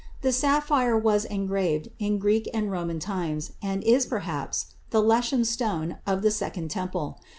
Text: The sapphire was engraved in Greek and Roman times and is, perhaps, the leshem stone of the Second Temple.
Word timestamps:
The 0.23 0.31
sapphire 0.31 0.97
was 0.97 1.25
engraved 1.25 1.89
in 1.99 2.17
Greek 2.17 2.49
and 2.55 2.71
Roman 2.71 2.97
times 2.97 3.51
and 3.61 3.83
is, 3.83 4.07
perhaps, 4.07 4.73
the 4.89 4.99
leshem 5.03 5.45
stone 5.45 5.99
of 6.07 6.23
the 6.23 6.31
Second 6.31 6.71
Temple. 6.71 7.19